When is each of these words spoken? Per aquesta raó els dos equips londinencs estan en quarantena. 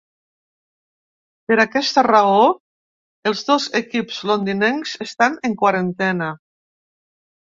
Per 1.49 1.57
aquesta 1.63 2.03
raó 2.07 2.39
els 3.31 3.43
dos 3.49 3.67
equips 3.81 4.21
londinencs 4.31 4.95
estan 5.07 5.39
en 5.51 5.55
quarantena. 5.63 6.31